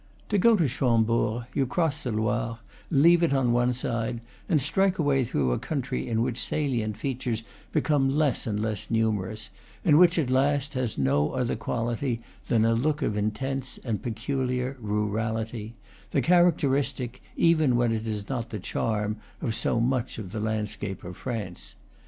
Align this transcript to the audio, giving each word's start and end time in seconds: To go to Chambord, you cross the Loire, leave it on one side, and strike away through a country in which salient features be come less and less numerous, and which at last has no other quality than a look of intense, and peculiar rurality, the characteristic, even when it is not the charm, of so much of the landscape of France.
To 0.29 0.39
go 0.39 0.55
to 0.55 0.67
Chambord, 0.67 1.45
you 1.53 1.67
cross 1.67 2.01
the 2.01 2.11
Loire, 2.11 2.57
leave 2.89 3.21
it 3.21 3.35
on 3.35 3.51
one 3.51 3.71
side, 3.71 4.19
and 4.49 4.59
strike 4.59 4.97
away 4.97 5.23
through 5.25 5.51
a 5.51 5.59
country 5.59 6.09
in 6.09 6.23
which 6.23 6.41
salient 6.43 6.97
features 6.97 7.43
be 7.71 7.81
come 7.81 8.09
less 8.09 8.47
and 8.47 8.59
less 8.59 8.89
numerous, 8.89 9.51
and 9.85 9.99
which 9.99 10.17
at 10.17 10.31
last 10.31 10.73
has 10.73 10.97
no 10.97 11.33
other 11.33 11.55
quality 11.55 12.19
than 12.47 12.65
a 12.65 12.73
look 12.73 13.03
of 13.03 13.15
intense, 13.15 13.77
and 13.83 14.01
peculiar 14.01 14.75
rurality, 14.81 15.75
the 16.09 16.21
characteristic, 16.23 17.21
even 17.37 17.75
when 17.75 17.91
it 17.91 18.07
is 18.07 18.27
not 18.27 18.49
the 18.49 18.57
charm, 18.59 19.17
of 19.39 19.53
so 19.53 19.79
much 19.79 20.17
of 20.17 20.31
the 20.31 20.39
landscape 20.39 21.03
of 21.03 21.15
France. 21.15 21.75